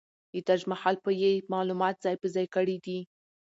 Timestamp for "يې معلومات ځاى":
1.21-2.15